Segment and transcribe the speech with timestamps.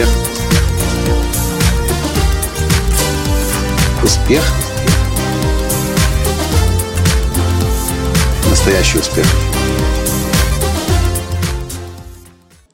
[0.00, 0.08] Успех.
[4.02, 4.42] Успех.
[8.48, 9.26] Настоящий успех.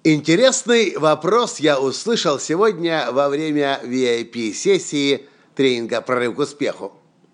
[0.04, 6.92] Интересный вопрос я услышал сегодня во время VIP-сессии тренинга «Прорыв к успеху».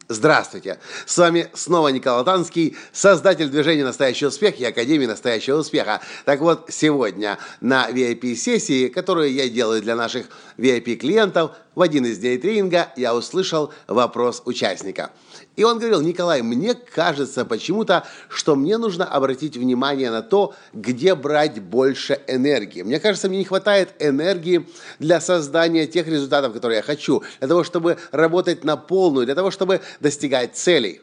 [0.09, 0.79] Здравствуйте!
[1.06, 6.01] С вами снова Николай Танский, создатель движения «Настоящий успех» и Академии «Настоящего успеха».
[6.25, 10.27] Так вот, сегодня на VIP-сессии, которую я делаю для наших
[10.59, 15.11] VIP-клиентов, в один из дней тренинга я услышал вопрос участника–
[15.55, 21.15] и он говорил, Николай, мне кажется почему-то, что мне нужно обратить внимание на то, где
[21.15, 22.83] брать больше энергии.
[22.83, 24.66] Мне кажется, мне не хватает энергии
[24.98, 29.50] для создания тех результатов, которые я хочу, для того, чтобы работать на полную, для того,
[29.50, 31.03] чтобы достигать целей.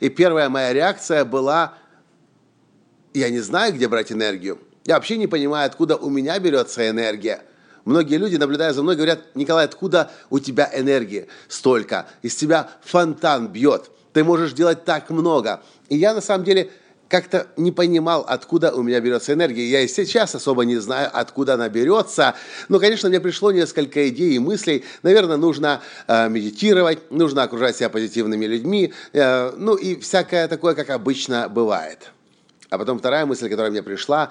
[0.00, 1.74] И первая моя реакция была,
[3.14, 4.58] я не знаю, где брать энергию.
[4.84, 7.42] Я вообще не понимаю, откуда у меня берется энергия–
[7.84, 12.06] Многие люди, наблюдая за мной, говорят, Николай, откуда у тебя энергии столько?
[12.22, 13.90] Из тебя фонтан бьет.
[14.12, 15.62] Ты можешь делать так много.
[15.88, 16.70] И я на самом деле
[17.08, 19.68] как-то не понимал, откуда у меня берется энергия.
[19.68, 22.34] Я и сейчас особо не знаю, откуда она берется.
[22.68, 24.84] Но, конечно, мне пришло несколько идей и мыслей.
[25.02, 28.94] Наверное, нужно э, медитировать, нужно окружать себя позитивными людьми.
[29.12, 32.10] Э, ну и всякое такое, как обычно бывает.
[32.70, 34.30] А потом вторая мысль, которая мне пришла,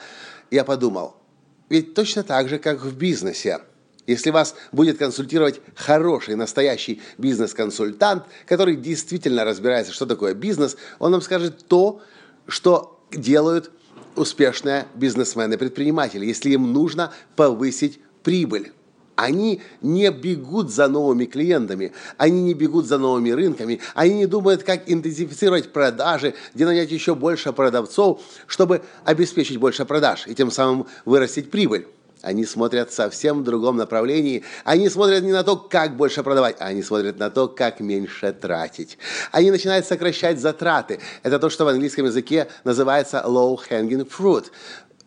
[0.50, 1.18] я подумал–
[1.70, 3.60] ведь точно так же, как в бизнесе.
[4.06, 11.22] Если вас будет консультировать хороший, настоящий бизнес-консультант, который действительно разбирается, что такое бизнес, он вам
[11.22, 12.02] скажет то,
[12.48, 13.72] что делают
[14.16, 18.74] успешные бизнесмены-предприниматели, если им нужно повысить прибыль.
[19.16, 24.64] Они не бегут за новыми клиентами, они не бегут за новыми рынками, они не думают,
[24.64, 30.88] как интенсифицировать продажи, где нанять еще больше продавцов, чтобы обеспечить больше продаж и тем самым
[31.06, 31.88] вырастить прибыль.
[32.24, 34.44] Они смотрят совсем в другом направлении.
[34.64, 38.32] Они смотрят не на то, как больше продавать, а они смотрят на то, как меньше
[38.32, 38.98] тратить.
[39.34, 41.02] Они начинают сокращать затраты.
[41.22, 44.46] Это то, что в английском языке называется low hanging fruit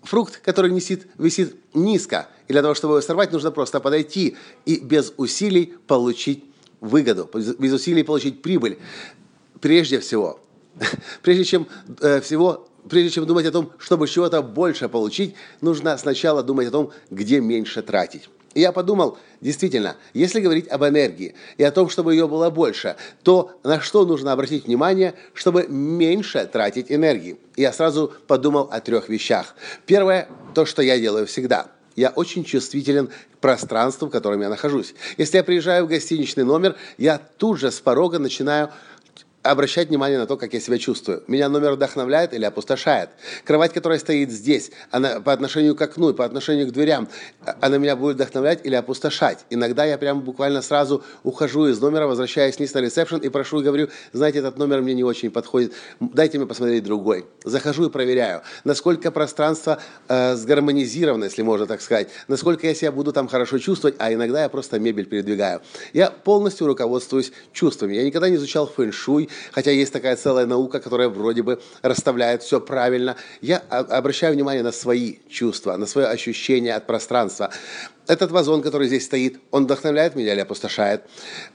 [0.06, 2.28] фрукт, который висит, висит низко.
[2.48, 6.44] И для того, чтобы его сорвать, нужно просто подойти и без усилий получить
[6.80, 8.78] выгоду, без усилий получить прибыль.
[9.60, 10.40] Прежде всего,
[11.22, 11.66] прежде чем
[12.00, 16.70] э, всего прежде чем думать о том, чтобы чего-то больше получить, нужно сначала думать о
[16.70, 18.28] том, где меньше тратить.
[18.56, 22.96] И я подумал, действительно, если говорить об энергии и о том, чтобы ее было больше,
[23.22, 27.36] то на что нужно обратить внимание, чтобы меньше тратить энергии?
[27.54, 29.54] Я сразу подумал о трех вещах.
[29.84, 31.66] Первое, то, что я делаю всегда–
[31.96, 34.94] я очень чувствителен к пространству, в котором я нахожусь.
[35.16, 38.70] Если я приезжаю в гостиничный номер, я тут же с порога начинаю
[39.50, 41.22] обращать внимание на то, как я себя чувствую.
[41.26, 43.10] Меня номер вдохновляет или опустошает.
[43.44, 47.08] Кровать, которая стоит здесь, она по отношению к окну по отношению к дверям,
[47.44, 49.44] а, она меня будет вдохновлять или опустошать.
[49.50, 53.64] Иногда я прям буквально сразу ухожу из номера, возвращаюсь вниз на ресепшн и прошу и
[53.64, 57.26] говорю, знаете, этот номер мне не очень подходит, дайте мне посмотреть другой.
[57.44, 59.78] Захожу и проверяю, насколько пространство
[60.08, 64.42] э, сгармонизировано, если можно так сказать, насколько я себя буду там хорошо чувствовать, а иногда
[64.42, 65.60] я просто мебель передвигаю.
[65.92, 67.94] Я полностью руководствуюсь чувствами.
[67.94, 72.60] Я никогда не изучал фэн-шуй, хотя есть такая целая наука, которая вроде бы расставляет все
[72.60, 73.16] правильно.
[73.40, 77.50] Я обращаю внимание на свои чувства, на свое ощущение от пространства.
[78.06, 81.02] Этот вазон, который здесь стоит, он вдохновляет меня или опустошает?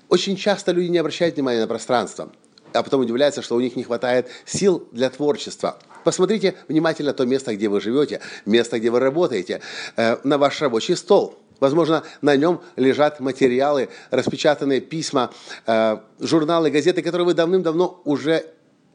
[0.09, 2.31] Очень часто люди не обращают внимания на пространство,
[2.73, 5.77] а потом удивляются, что у них не хватает сил для творчества.
[6.03, 9.61] Посмотрите внимательно то место, где вы живете, место, где вы работаете,
[9.95, 15.31] э, на ваш рабочий стол– Возможно, на нем лежат материалы, распечатанные письма,
[15.67, 18.45] э, журналы, газеты, которые вы давным-давно уже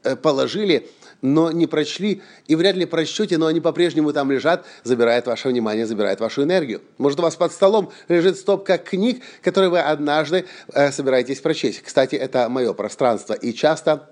[0.03, 0.89] э, положили,
[1.21, 5.85] но не прочли, и вряд ли прочтете, но они по-прежнему там лежат, забирают ваше внимание,
[5.87, 6.81] забирают вашу энергию.
[6.97, 11.81] Может, у вас под столом лежит стопка книг, которые вы однажды э, собираетесь прочесть.
[11.81, 14.09] Кстати, это мое пространство, и часто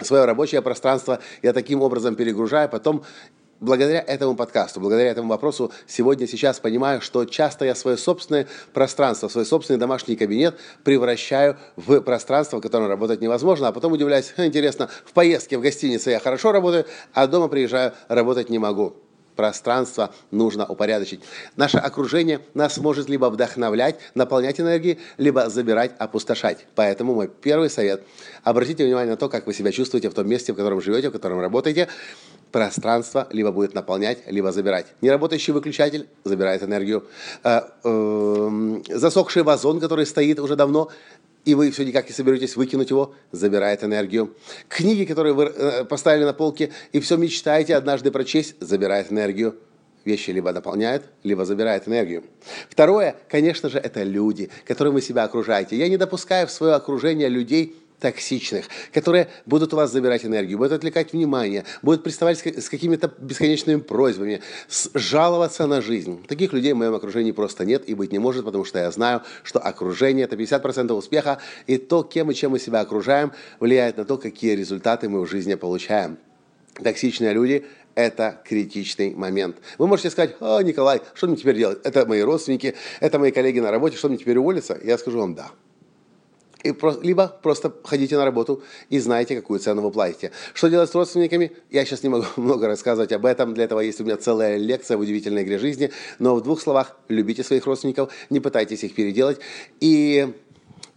[0.00, 3.04] свое рабочее пространство я таким образом перегружаю, потом
[3.60, 9.28] благодаря этому подкасту, благодаря этому вопросу сегодня, сейчас понимаю, что часто я свое собственное пространство,
[9.28, 14.88] свой собственный домашний кабинет превращаю в пространство, в котором работать невозможно, а потом удивляюсь, интересно,
[15.04, 18.94] в поездке в гостинице я хорошо работаю, а дома приезжаю, работать не могу
[19.38, 21.20] пространство нужно упорядочить.
[21.54, 26.66] Наше окружение нас может либо вдохновлять, наполнять энергией, либо забирать, опустошать.
[26.74, 28.02] Поэтому мой первый совет–
[28.42, 31.12] обратите внимание на то, как вы себя чувствуете в том месте, в котором живете, в
[31.12, 31.86] котором работаете.
[32.52, 34.86] Пространство либо будет наполнять, либо забирать.
[35.02, 37.06] Неработающий выключатель забирает энергию.
[37.44, 40.90] Э, эм, засохший вазон, который стоит уже давно,
[41.44, 44.34] и вы все никак не соберетесь выкинуть его, забирает энергию.
[44.68, 49.54] Книги, которые вы э, поставили на полке, и все мечтаете однажды прочесть, забирает энергию.
[50.04, 52.24] вещи либо наполняют, либо забирают энергию.
[52.70, 55.76] Второе, конечно же, это люди, которыми вы себя окружаете.
[55.76, 60.72] Я не допускаю в свое окружение людей, токсичных, которые будут у вас забирать энергию, будут
[60.72, 64.40] отвлекать внимание, будут приставать с какими-то бесконечными просьбами,
[64.94, 66.24] жаловаться на жизнь.
[66.26, 69.22] Таких людей в моем окружении просто нет и быть не может, потому что я знаю,
[69.42, 74.04] что окружение– это 50% успеха, и то, кем и чем мы себя окружаем, влияет на
[74.04, 76.18] то, какие результаты мы в жизни получаем.
[76.74, 77.66] Токсичные люди–
[77.96, 79.56] это критичный момент.
[79.78, 81.80] Вы можете сказать, о, Николай, что мне теперь делать?
[81.82, 84.78] Это мои родственники, это мои коллеги на работе, что мне теперь уволиться?
[84.84, 85.50] Я скажу вам да.
[86.64, 90.32] И про, либо просто ходите на работу и знаете, какую цену вы платите.
[90.54, 91.52] Что делать с родственниками?
[91.70, 93.54] Я сейчас не могу много рассказывать об этом.
[93.54, 95.92] Для этого есть у меня целая лекция в удивительной игре жизни.
[96.18, 99.38] Но в двух словах, любите своих родственников, не пытайтесь их переделать.
[99.78, 100.34] И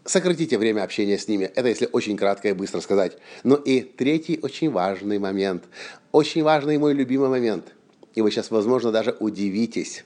[0.04, 1.46] сократите время общения с ними.
[1.54, 3.18] Это если очень кратко и быстро сказать.
[3.44, 5.66] Ну и третий очень важный момент.
[6.12, 7.74] Очень важный мой любимый момент.
[8.16, 10.04] И вы сейчас, возможно, даже удивитесь.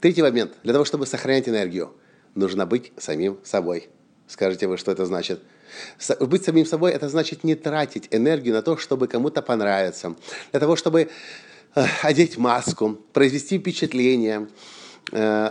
[0.00, 0.52] Третий момент.
[0.62, 1.92] Для того, чтобы сохранять энергию,
[2.34, 3.90] нужно быть самим собой.
[4.30, 5.42] Скажете вы, что это значит?
[6.20, 10.14] Быть самим собой– это значит не тратить энергию на то, чтобы кому-то понравиться,
[10.52, 11.10] для того, чтобы
[11.74, 14.46] э, одеть маску, произвести впечатление.
[15.10, 15.50] Э,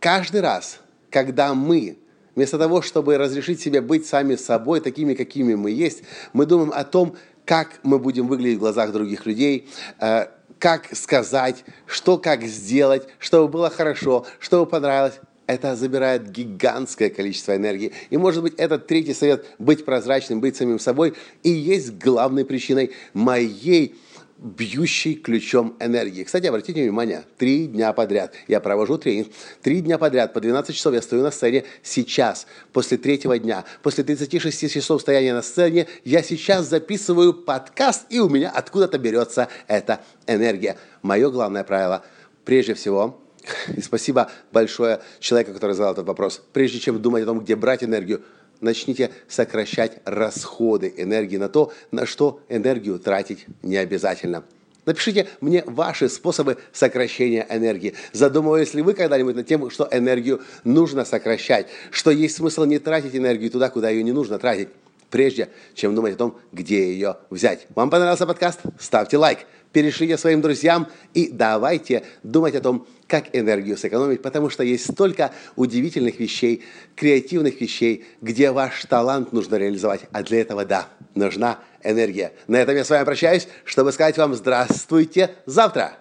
[0.00, 0.80] каждый раз,
[1.10, 1.96] когда мы
[2.36, 6.84] Вместо того, чтобы разрешить себе быть сами собой, такими, какими мы есть, мы думаем о
[6.84, 9.68] том, как мы будем выглядеть в глазах других людей,
[10.00, 10.26] э,
[10.60, 15.20] как сказать, что как сделать, чтобы было хорошо, чтобы понравилось
[15.52, 17.92] это забирает гигантское количество энергии.
[18.10, 22.92] И, может быть, этот третий совет– быть прозрачным, быть самим собой– и есть главной причиной
[23.14, 23.94] моей
[24.40, 26.24] бьющей ключом энергии.
[26.24, 29.28] Кстати, обратите внимание, три дня подряд я провожу тренинг,
[29.60, 34.02] три дня подряд по 12 часов я стою на сцене сейчас, после третьего дня, после
[34.02, 40.00] 36 часов стояния на сцене, я сейчас записываю подкаст, и у меня откуда-то берется эта
[40.26, 40.78] энергия.
[41.02, 42.02] Мое главное правило,
[42.46, 43.20] прежде всего,
[43.76, 46.42] и спасибо большое человеку, который задал этот вопрос.
[46.52, 48.22] Прежде чем думать о том, где брать энергию,
[48.60, 54.44] начните сокращать расходы энергии на то, на что энергию тратить не обязательно.
[54.86, 57.94] Напишите мне ваши способы сокращения энергии.
[58.12, 63.14] Задумывались ли вы когда-нибудь над тем, что энергию нужно сокращать, что есть смысл не тратить
[63.14, 64.68] энергию туда, куда ее не нужно тратить,
[65.10, 67.66] прежде чем думать о том, где ее взять.
[67.74, 68.60] Вам понравился подкаст?
[68.78, 69.40] Ставьте лайк
[69.72, 75.32] перешлите своим друзьям и давайте думать о том, как энергию сэкономить, потому что есть столько
[75.56, 76.64] удивительных вещей,
[76.94, 80.02] креативных вещей, где ваш талант нужно реализовать.
[80.12, 82.32] А для этого, да, нужна энергия.
[82.46, 85.94] На этом я с вами прощаюсь, чтобы сказать вам здравствуйте завтра.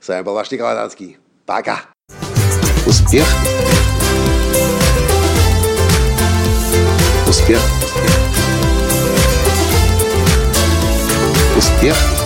[0.00, 1.18] С вами был ваш Николай Данский.
[1.44, 1.82] Пока.
[2.86, 3.26] Успех.
[7.28, 7.60] Успех.
[11.56, 12.25] Успех